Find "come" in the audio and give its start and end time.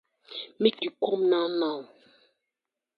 0.99-1.29